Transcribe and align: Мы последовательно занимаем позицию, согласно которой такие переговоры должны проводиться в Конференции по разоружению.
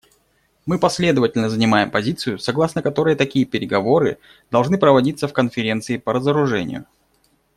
Мы 0.65 0.79
последовательно 0.79 1.47
занимаем 1.47 1.91
позицию, 1.91 2.39
согласно 2.39 2.81
которой 2.81 3.13
такие 3.13 3.45
переговоры 3.45 4.17
должны 4.49 4.79
проводиться 4.79 5.27
в 5.27 5.33
Конференции 5.33 5.97
по 5.97 6.11
разоружению. 6.11 6.85